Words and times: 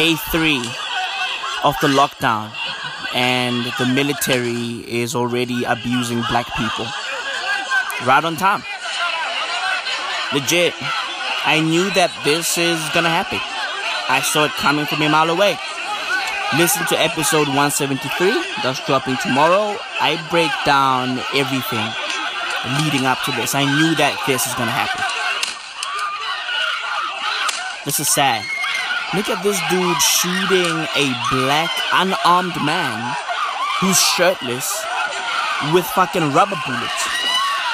day 0.00 0.14
three 0.32 0.64
of 1.62 1.76
the 1.82 1.88
lockdown, 1.88 2.50
and 3.14 3.66
the 3.78 3.84
military 3.84 4.80
is 4.88 5.14
already 5.14 5.64
abusing 5.64 6.22
black 6.30 6.46
people. 6.56 6.86
Right 8.06 8.24
on 8.24 8.36
time. 8.36 8.62
Legit. 10.32 10.72
I 11.44 11.60
knew 11.60 11.90
that 11.90 12.08
this 12.24 12.56
is 12.56 12.80
gonna 12.94 13.12
happen. 13.12 13.40
I 14.08 14.22
saw 14.22 14.46
it 14.46 14.52
coming 14.52 14.86
from 14.86 15.02
a 15.02 15.08
mile 15.10 15.28
away. 15.28 15.58
Listen 16.56 16.86
to 16.86 16.96
episode 16.98 17.48
173 17.48 18.32
that's 18.62 18.80
dropping 18.86 19.18
tomorrow. 19.18 19.76
I 20.00 20.16
break 20.30 20.52
down 20.64 21.20
everything 21.36 21.88
leading 22.80 23.04
up 23.04 23.20
to 23.28 23.32
this. 23.32 23.54
I 23.54 23.68
knew 23.68 23.94
that 23.96 24.16
this 24.26 24.46
is 24.46 24.54
gonna 24.54 24.72
happen. 24.72 25.04
This 27.84 28.00
is 28.00 28.08
sad. 28.08 28.59
Look 29.12 29.28
at 29.28 29.42
this 29.42 29.58
dude 29.68 30.00
shooting 30.00 30.86
a 30.94 31.06
black 31.32 31.70
unarmed 31.92 32.54
man 32.64 33.16
who's 33.80 33.98
shirtless 34.00 34.70
with 35.74 35.84
fucking 35.86 36.32
rubber 36.32 36.56
bullets 36.64 37.08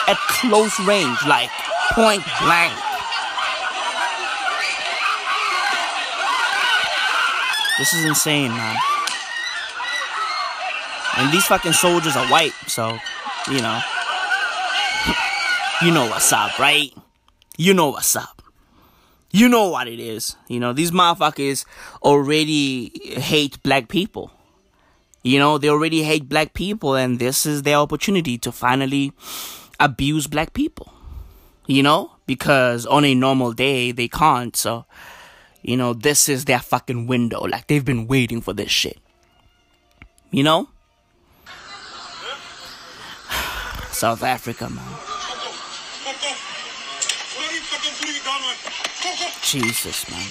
at 0.08 0.16
close 0.40 0.78
range, 0.80 1.18
like 1.26 1.50
point 1.92 2.24
blank. 2.40 2.72
This 7.78 7.92
is 7.92 8.06
insane, 8.06 8.50
man. 8.52 8.76
And 11.18 11.32
these 11.32 11.44
fucking 11.44 11.74
soldiers 11.74 12.16
are 12.16 12.26
white, 12.28 12.54
so, 12.66 12.98
you 13.50 13.60
know. 13.60 13.80
you 15.82 15.90
know 15.92 16.06
what's 16.06 16.32
up, 16.32 16.58
right? 16.58 16.94
You 17.58 17.74
know 17.74 17.90
what's 17.90 18.16
up. 18.16 18.35
You 19.30 19.48
know 19.48 19.68
what 19.68 19.88
it 19.88 20.00
is. 20.00 20.36
You 20.48 20.60
know, 20.60 20.72
these 20.72 20.90
motherfuckers 20.90 21.64
already 22.02 22.90
hate 23.20 23.62
black 23.62 23.88
people. 23.88 24.30
You 25.22 25.38
know, 25.38 25.58
they 25.58 25.68
already 25.68 26.02
hate 26.02 26.28
black 26.28 26.54
people, 26.54 26.94
and 26.94 27.18
this 27.18 27.46
is 27.46 27.62
their 27.62 27.76
opportunity 27.76 28.38
to 28.38 28.52
finally 28.52 29.12
abuse 29.80 30.26
black 30.26 30.52
people. 30.52 30.92
You 31.66 31.82
know, 31.82 32.12
because 32.26 32.86
on 32.86 33.04
a 33.04 33.14
normal 33.14 33.52
day, 33.52 33.90
they 33.90 34.06
can't, 34.06 34.54
so 34.54 34.84
you 35.62 35.76
know, 35.76 35.92
this 35.92 36.28
is 36.28 36.44
their 36.44 36.60
fucking 36.60 37.08
window. 37.08 37.40
Like 37.40 37.66
they've 37.66 37.84
been 37.84 38.06
waiting 38.06 38.40
for 38.40 38.52
this 38.52 38.70
shit. 38.70 38.98
You 40.30 40.44
know? 40.44 40.68
South 43.90 44.22
Africa, 44.22 44.70
man. 44.70 45.15
Jesus, 49.42 50.10
man. 50.10 50.28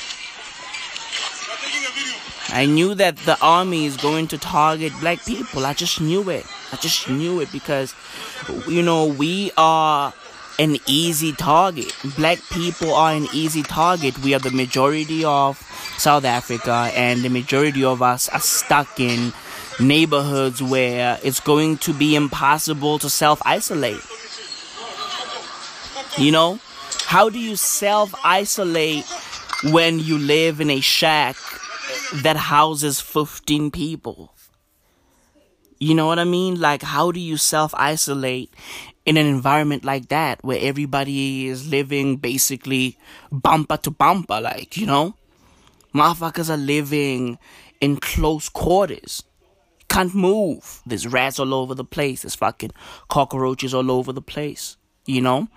I 2.49 2.65
knew 2.65 2.93
that 2.95 3.17
the 3.17 3.37
army 3.41 3.85
is 3.85 3.97
going 3.97 4.27
to 4.29 4.37
target 4.37 4.93
black 4.99 5.25
people. 5.25 5.65
I 5.65 5.73
just 5.73 5.99
knew 5.99 6.29
it. 6.29 6.45
I 6.71 6.75
just 6.77 7.09
knew 7.09 7.39
it 7.39 7.51
because, 7.51 7.95
you 8.67 8.81
know, 8.81 9.05
we 9.07 9.51
are 9.57 10.13
an 10.59 10.77
easy 10.85 11.31
target. 11.33 11.93
Black 12.17 12.39
people 12.51 12.93
are 12.93 13.13
an 13.13 13.27
easy 13.33 13.63
target. 13.63 14.17
We 14.19 14.33
are 14.35 14.39
the 14.39 14.51
majority 14.51 15.25
of 15.25 15.57
South 15.97 16.25
Africa, 16.25 16.91
and 16.93 17.21
the 17.21 17.29
majority 17.29 17.83
of 17.83 18.01
us 18.01 18.29
are 18.29 18.39
stuck 18.39 18.99
in 18.99 19.33
neighborhoods 19.79 20.61
where 20.61 21.19
it's 21.23 21.39
going 21.39 21.77
to 21.79 21.93
be 21.93 22.15
impossible 22.15 22.99
to 22.99 23.09
self 23.09 23.41
isolate. 23.45 24.01
You 26.17 26.31
know? 26.31 26.59
How 27.05 27.29
do 27.29 27.39
you 27.39 27.55
self 27.55 28.13
isolate 28.23 29.05
when 29.71 29.99
you 29.99 30.17
live 30.17 30.59
in 30.59 30.69
a 30.69 30.81
shack 30.81 31.35
that 32.13 32.35
houses 32.35 32.99
15 32.99 33.71
people? 33.71 34.33
You 35.79 35.93
know 35.93 36.07
what 36.07 36.19
I 36.19 36.23
mean? 36.23 36.59
Like, 36.59 36.81
how 36.81 37.11
do 37.11 37.19
you 37.19 37.37
self 37.37 37.73
isolate 37.75 38.53
in 39.05 39.17
an 39.17 39.25
environment 39.25 39.85
like 39.85 40.07
that 40.09 40.43
where 40.43 40.59
everybody 40.59 41.47
is 41.47 41.67
living 41.67 42.17
basically 42.17 42.97
bumper 43.31 43.77
to 43.77 43.91
bumper, 43.91 44.41
like, 44.41 44.77
you 44.77 44.85
know? 44.85 45.15
Motherfuckers 45.93 46.49
are 46.49 46.57
living 46.57 47.37
in 47.79 47.97
close 47.97 48.49
quarters. 48.49 49.23
Can't 49.87 50.13
move. 50.13 50.81
There's 50.85 51.07
rats 51.07 51.39
all 51.39 51.53
over 51.53 51.75
the 51.75 51.85
place. 51.85 52.23
There's 52.23 52.35
fucking 52.35 52.71
cockroaches 53.07 53.73
all 53.73 53.91
over 53.91 54.11
the 54.11 54.21
place. 54.21 54.77
You 55.05 55.21
know? 55.21 55.47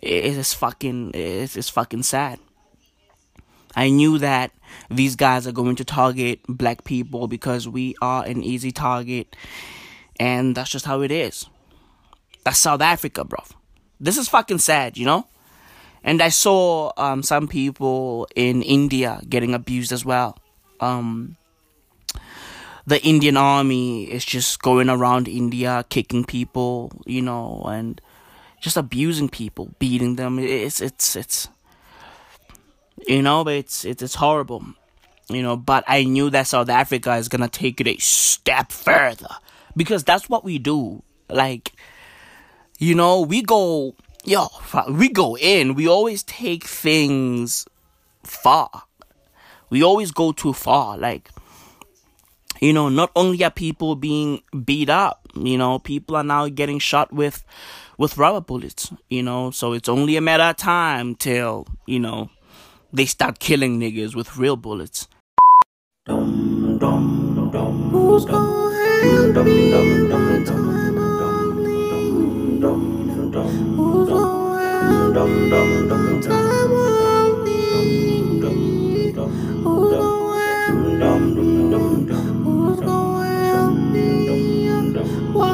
It's 0.00 0.54
fucking 0.54 1.12
it's, 1.14 1.56
it's 1.56 1.68
fucking 1.68 2.04
sad. 2.04 2.38
I 3.76 3.88
knew 3.88 4.18
that 4.18 4.50
these 4.90 5.16
guys 5.16 5.46
are 5.46 5.52
going 5.52 5.76
to 5.76 5.84
target 5.84 6.40
black 6.48 6.84
people 6.84 7.28
because 7.28 7.68
we 7.68 7.94
are 8.02 8.24
an 8.24 8.42
easy 8.42 8.72
target 8.72 9.36
and 10.18 10.54
that's 10.56 10.70
just 10.70 10.86
how 10.86 11.02
it 11.02 11.10
is. 11.10 11.46
That's 12.44 12.58
South 12.58 12.80
Africa, 12.80 13.24
bro. 13.24 13.42
This 14.00 14.16
is 14.16 14.28
fucking 14.28 14.58
sad, 14.58 14.96
you 14.96 15.04
know? 15.04 15.26
And 16.02 16.22
I 16.22 16.30
saw 16.30 16.92
um, 16.96 17.22
some 17.22 17.46
people 17.46 18.26
in 18.34 18.62
India 18.62 19.20
getting 19.28 19.54
abused 19.54 19.92
as 19.92 20.04
well. 20.04 20.38
Um, 20.80 21.36
the 22.86 23.02
Indian 23.02 23.36
army 23.36 24.04
is 24.04 24.24
just 24.24 24.62
going 24.62 24.88
around 24.88 25.28
India, 25.28 25.84
kicking 25.90 26.24
people, 26.24 26.90
you 27.06 27.20
know, 27.20 27.62
and 27.68 28.00
just 28.60 28.76
abusing 28.76 29.28
people, 29.28 29.70
beating 29.78 30.16
them. 30.16 30.38
It's 30.38 30.80
it's 30.80 31.16
it's 31.16 31.48
you 33.08 33.22
know, 33.22 33.46
it's 33.48 33.84
it's 33.84 34.02
it's 34.02 34.14
horrible, 34.14 34.64
you 35.28 35.42
know. 35.42 35.56
But 35.56 35.84
I 35.88 36.04
knew 36.04 36.30
that 36.30 36.46
South 36.46 36.68
Africa 36.68 37.16
is 37.16 37.28
gonna 37.28 37.48
take 37.48 37.80
it 37.80 37.88
a 37.88 37.96
step 37.96 38.70
further 38.70 39.34
because 39.76 40.04
that's 40.04 40.28
what 40.28 40.44
we 40.44 40.58
do. 40.58 41.02
Like 41.28 41.72
you 42.80 42.94
know, 42.94 43.20
we 43.20 43.42
go, 43.42 43.94
yo, 44.24 44.48
we 44.88 45.10
go 45.10 45.36
in. 45.36 45.74
We 45.74 45.86
always 45.86 46.22
take 46.22 46.64
things 46.64 47.66
far. 48.24 48.70
We 49.68 49.82
always 49.82 50.10
go 50.10 50.32
too 50.32 50.54
far. 50.54 50.96
Like, 50.96 51.30
you 52.60 52.72
know, 52.72 52.88
not 52.88 53.10
only 53.16 53.42
are 53.42 53.50
people 53.50 53.96
being 53.96 54.42
beat 54.64 54.90
up, 54.90 55.26
you 55.34 55.56
know, 55.56 55.78
people 55.78 56.16
are 56.16 56.24
now 56.24 56.48
getting 56.48 56.78
shot 56.78 57.12
with, 57.12 57.44
with 57.98 58.16
rubber 58.18 58.40
bullets, 58.40 58.92
you 59.08 59.22
know, 59.22 59.50
so 59.50 59.72
it's 59.72 59.88
only 59.88 60.16
a 60.16 60.20
matter 60.20 60.44
of 60.44 60.56
time 60.56 61.14
till, 61.14 61.66
you 61.86 61.98
know, 61.98 62.30
they 62.92 63.06
start 63.06 63.38
killing 63.38 63.80
niggas 63.80 64.14
with 64.14 64.36
real 64.36 64.56
bullets. 64.56 65.08
Dum, 66.06 66.78
dum, 66.78 67.50
dum, 67.52 67.90
Who's 67.90 68.24
gonna 68.24 69.34
help 69.34 69.46
me? 69.46 69.70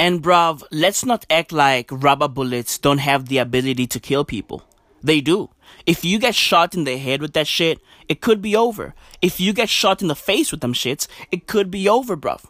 And 0.00 0.22
bruv, 0.22 0.62
let's 0.72 1.04
not 1.04 1.26
act 1.28 1.52
like 1.52 1.90
rubber 1.92 2.26
bullets 2.26 2.78
don't 2.78 3.04
have 3.10 3.26
the 3.26 3.36
ability 3.36 3.86
to 3.88 4.00
kill 4.00 4.24
people. 4.24 4.62
They 5.02 5.20
do. 5.20 5.50
If 5.84 6.06
you 6.06 6.18
get 6.18 6.34
shot 6.34 6.74
in 6.74 6.84
the 6.84 6.96
head 6.96 7.20
with 7.20 7.34
that 7.34 7.46
shit, 7.46 7.80
it 8.08 8.22
could 8.22 8.40
be 8.40 8.56
over. 8.56 8.94
If 9.20 9.40
you 9.40 9.52
get 9.52 9.68
shot 9.68 10.00
in 10.00 10.08
the 10.08 10.16
face 10.16 10.52
with 10.52 10.62
them 10.62 10.72
shits, 10.72 11.06
it 11.30 11.46
could 11.46 11.70
be 11.70 11.86
over, 11.86 12.16
bruv. 12.16 12.46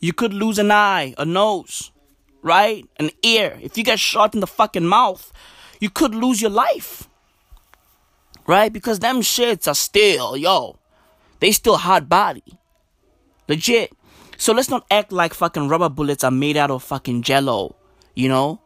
You 0.00 0.14
could 0.14 0.32
lose 0.32 0.58
an 0.58 0.70
eye, 0.70 1.14
a 1.18 1.26
nose, 1.26 1.92
right? 2.40 2.88
An 2.98 3.10
ear. 3.22 3.58
If 3.60 3.76
you 3.76 3.84
get 3.84 4.00
shot 4.00 4.32
in 4.32 4.40
the 4.40 4.46
fucking 4.46 4.86
mouth, 4.86 5.30
you 5.80 5.90
could 5.90 6.14
lose 6.14 6.40
your 6.40 6.50
life. 6.50 7.10
Right? 8.46 8.72
Because 8.72 9.00
them 9.00 9.20
shits 9.20 9.68
are 9.68 9.74
still, 9.74 10.34
yo, 10.34 10.78
They 11.40 11.52
still 11.52 11.76
hot 11.76 12.08
body. 12.08 12.58
Legit. 13.48 13.92
So 14.38 14.52
let's 14.52 14.68
not 14.68 14.86
act 14.90 15.12
like 15.12 15.34
fucking 15.34 15.68
rubber 15.68 15.88
bullets 15.88 16.24
are 16.24 16.30
made 16.30 16.56
out 16.56 16.70
of 16.70 16.82
fucking 16.82 17.22
jello. 17.22 17.76
You 18.14 18.28
know? 18.28 18.60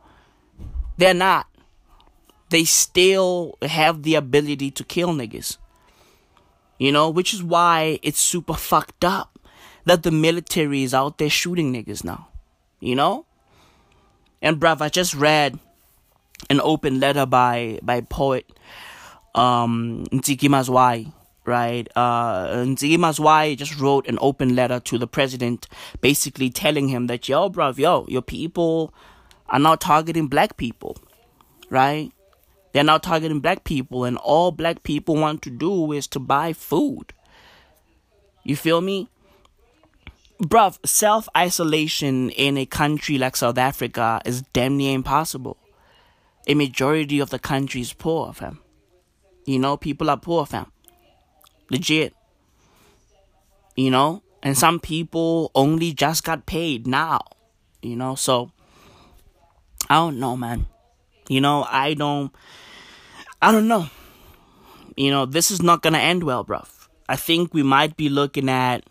They're 0.97 1.15
not. 1.15 1.47
They 2.51 2.65
still 2.65 3.57
have 3.63 4.03
the 4.03 4.17
ability 4.17 4.71
to 4.73 4.85
kill 4.85 5.11
niggas. 5.11 5.57
You 6.79 6.93
know, 6.93 7.11
which 7.11 7.35
is 7.35 7.43
why 7.43 7.99
it's 8.03 8.19
super 8.19 8.55
fucked 8.55 9.05
up 9.05 9.39
that 9.85 10.03
the 10.03 10.11
military 10.11 10.83
is 10.83 10.95
out 10.95 11.19
there 11.19 11.31
shooting 11.31 11.73
niggas 11.73 12.05
now. 12.05 12.29
You 12.81 12.97
know? 12.97 13.27
And 14.43 14.59
bruv, 14.59 14.81
I 14.81 14.89
just 14.89 15.15
read 15.15 15.59
an 16.49 16.61
open 16.63 17.01
letter 17.01 17.27
by 17.27 17.79
by 17.83 18.01
poet 18.01 18.51
um 19.35 20.07
Ntsiki 20.11 20.49
Mazwai 20.49 21.13
right? 21.51 21.89
Uh, 21.97 22.47
Ntsiki 22.65 22.97
Mazwai 22.97 23.57
just 23.57 23.79
wrote 23.79 24.07
an 24.07 24.17
open 24.21 24.55
letter 24.55 24.81
to 24.81 24.97
the 24.97 25.07
president, 25.07 25.67
basically 26.01 26.49
telling 26.49 26.89
him 26.89 27.09
that, 27.09 27.29
yo, 27.29 27.51
bruv, 27.51 27.77
yo, 27.77 28.07
your 28.09 28.23
people 28.23 28.95
are 29.49 29.59
now 29.59 29.75
targeting 29.75 30.29
black 30.29 30.57
people, 30.57 30.97
right? 31.69 32.13
They're 32.73 32.85
now 32.85 32.99
targeting 32.99 33.41
black 33.41 33.65
people, 33.65 34.05
and 34.05 34.17
all 34.19 34.53
black 34.53 34.85
people 34.85 35.17
want 35.17 35.43
to 35.43 35.51
do 35.51 35.93
is 35.93 36.07
to 36.09 36.21
buy 36.21 36.53
food. 36.53 37.13
You 38.45 38.55
feel 38.57 38.81
me? 38.81 39.09
Bruv, 40.41 40.79
self 40.87 41.29
isolation 41.37 42.31
in 42.31 42.57
a 42.57 42.65
country 42.65 43.19
like 43.19 43.37
South 43.37 43.59
Africa 43.59 44.23
is 44.25 44.43
damn 44.53 44.77
near 44.77 44.95
impossible. 44.95 45.59
A 46.47 46.55
majority 46.55 47.19
of 47.19 47.31
the 47.31 47.39
country 47.39 47.81
is 47.81 47.93
poor, 47.93 48.33
fam. 48.33 48.61
You 49.45 49.59
know, 49.59 49.77
people 49.77 50.09
are 50.09 50.17
poor, 50.17 50.47
fam. 50.47 50.71
Legit. 51.71 52.15
You 53.77 53.91
know? 53.91 54.23
And 54.43 54.57
some 54.57 54.81
people 54.81 55.51
only 55.55 55.93
just 55.93 56.25
got 56.25 56.47
paid 56.47 56.87
now. 56.87 57.21
You 57.83 57.97
know? 57.97 58.15
So, 58.15 58.51
I 59.89 59.97
don't 59.97 60.19
know, 60.19 60.37
man. 60.37 60.67
You 61.29 61.41
know, 61.41 61.65
I 61.69 61.95
don't. 61.95 62.35
I 63.41 63.53
don't 63.53 63.69
know. 63.69 63.89
You 64.97 65.11
know, 65.11 65.27
this 65.27 65.51
is 65.51 65.63
not 65.63 65.81
gonna 65.81 65.99
end 65.99 66.25
well, 66.25 66.45
bruv. 66.45 66.69
I 67.09 67.17
think 67.17 67.55
we 67.55 67.63
might 67.63 67.97
be 67.97 68.09
looking 68.09 68.49
at 68.49 68.85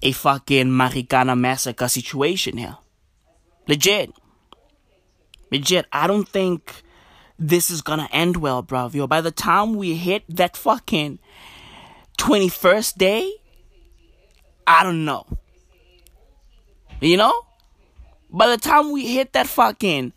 a 0.00 0.12
fucking 0.12 0.66
Marikana 0.66 1.38
massacre 1.38 1.88
situation 1.88 2.56
here. 2.56 2.76
Legit. 3.66 4.12
Legit. 5.50 5.86
I 5.92 6.06
don't 6.06 6.28
think 6.28 6.82
this 7.38 7.70
is 7.70 7.82
gonna 7.82 8.08
end 8.12 8.36
well, 8.36 8.62
bro. 8.62 8.90
Yo, 8.92 9.06
by 9.06 9.20
the 9.20 9.30
time 9.30 9.74
we 9.74 9.94
hit 9.94 10.24
that 10.28 10.56
fucking 10.56 11.18
21st 12.18 12.96
day, 12.96 13.32
I 14.66 14.82
don't 14.82 15.04
know. 15.04 15.26
You 17.00 17.16
know? 17.16 17.46
By 18.30 18.48
the 18.48 18.56
time 18.56 18.92
we 18.92 19.06
hit 19.06 19.32
that 19.32 19.46
fucking 19.46 20.12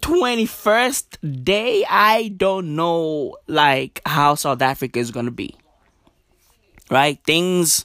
21st 0.00 1.44
day, 1.44 1.84
I 1.88 2.28
don't 2.36 2.74
know, 2.74 3.36
like, 3.46 4.00
how 4.06 4.34
South 4.34 4.62
Africa 4.62 4.98
is 4.98 5.10
gonna 5.10 5.30
be. 5.30 5.56
Right? 6.90 7.18
Things 7.24 7.84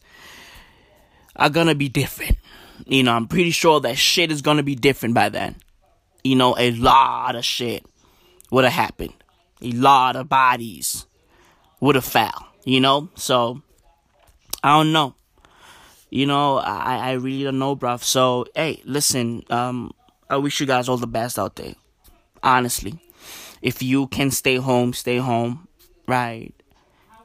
are 1.35 1.49
gonna 1.49 1.75
be 1.75 1.89
different. 1.89 2.37
You 2.85 3.03
know, 3.03 3.13
I'm 3.13 3.27
pretty 3.27 3.51
sure 3.51 3.79
that 3.81 3.97
shit 3.97 4.31
is 4.31 4.41
gonna 4.41 4.63
be 4.63 4.75
different 4.75 5.13
by 5.13 5.29
then 5.29 5.57
you 6.27 6.35
know, 6.35 6.55
a 6.57 6.71
lot 6.71 7.35
of 7.35 7.45
shit 7.45 7.85
would 8.51 8.65
have 8.65 8.73
happened. 8.73 9.13
A 9.61 9.71
lot 9.71 10.15
of 10.15 10.27
bodies 10.29 11.05
would 11.79 11.95
have 11.95 12.05
fell, 12.05 12.47
you 12.65 12.79
know? 12.79 13.09
So, 13.15 13.61
I 14.63 14.77
don't 14.77 14.91
know. 14.91 15.15
You 16.09 16.25
know, 16.25 16.57
I, 16.57 16.97
I 16.97 17.11
really 17.13 17.43
don't 17.43 17.59
know, 17.59 17.75
bruv. 17.75 18.03
So, 18.03 18.45
hey, 18.55 18.81
listen, 18.85 19.43
um, 19.49 19.91
I 20.29 20.37
wish 20.37 20.59
you 20.59 20.65
guys 20.65 20.89
all 20.89 20.97
the 20.97 21.07
best 21.07 21.39
out 21.39 21.55
there. 21.55 21.75
Honestly. 22.43 22.99
If 23.61 23.81
you 23.81 24.07
can 24.07 24.29
stay 24.31 24.57
home, 24.57 24.93
stay 24.93 25.17
home, 25.17 25.67
right? 26.07 26.53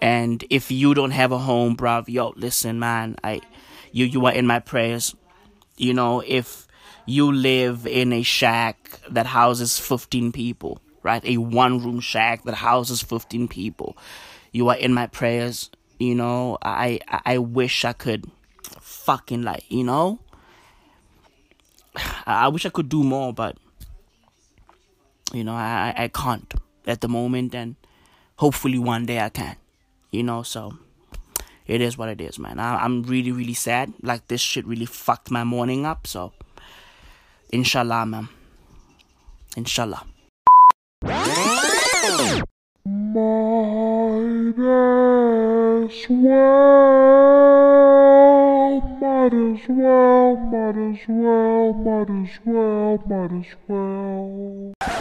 And 0.01 0.43
if 0.49 0.71
you 0.71 0.95
don't 0.95 1.11
have 1.11 1.31
a 1.31 1.39
home, 1.39 1.77
bruv, 1.77 2.09
yo, 2.09 2.33
listen, 2.37 2.79
man, 2.79 3.17
I, 3.23 3.41
you, 3.93 4.07
you 4.07 4.25
are 4.27 4.33
in 4.33 4.47
my 4.47 4.59
prayers. 4.59 5.15
You 5.77 5.95
know, 5.95 6.23
if 6.27 6.67
you 7.07 7.33
live 7.33 7.87
in 7.87 8.13
a 8.13 8.23
shack 8.23 9.01
that 9.11 9.27
houses 9.27 9.79
15 9.79 10.33
people, 10.33 10.81
right? 11.03 11.25
A 11.25 11.37
one 11.39 11.83
room 11.83 12.01
shack 12.01 12.45
that 12.45 12.55
houses 12.55 13.03
15 13.03 13.49
people. 13.49 13.97
You 14.53 14.69
are 14.69 14.77
in 14.77 14.93
my 14.93 15.07
prayers. 15.07 15.71
You 15.99 16.15
know, 16.15 16.59
I, 16.63 17.01
I 17.09 17.39
wish 17.39 17.85
I 17.85 17.93
could 17.93 18.31
fucking 18.81 19.43
like, 19.43 19.65
you 19.69 19.85
know, 19.85 20.21
I 22.27 22.49
wish 22.49 22.67
I 22.67 22.71
could 22.71 22.89
do 22.89 23.03
more, 23.03 23.33
but 23.33 23.57
you 25.33 25.45
know, 25.45 25.55
I, 25.55 25.95
I 25.97 26.09
can't 26.09 26.53
at 26.87 27.01
the 27.01 27.09
moment, 27.09 27.55
and 27.55 27.77
hopefully 28.37 28.79
one 28.79 29.07
day 29.07 29.21
I 29.21 29.29
can, 29.29 29.57
you 30.11 30.23
know, 30.23 30.43
so 30.43 30.77
it 31.67 31.81
is 31.81 31.97
what 31.97 32.09
it 32.09 32.21
is, 32.21 32.39
man. 32.39 32.59
I, 32.59 32.85
I'm 32.85 33.03
really, 33.03 33.33
really 33.33 33.55
sad. 33.55 33.93
Like, 34.03 34.29
this 34.29 34.41
shit 34.41 34.67
really 34.67 34.87
fucked 34.87 35.31
my 35.31 35.45
morning 35.45 35.87
up, 35.87 36.07
so 36.07 36.33
Inshallah, 37.53 38.07
man. 38.07 38.29
Inshallah. 39.57 40.03
Might 41.05 41.29
as 45.85 46.09
well, 46.09 46.57
might 49.01 49.35
as 49.35 49.69
well, 49.69 50.37
might 50.51 50.79
as 50.79 50.99
well, 51.07 51.73
might 51.75 52.11
as 52.11 52.39
well, 52.47 52.99
might 53.07 53.33
as 53.33 53.55
well. 53.69 54.92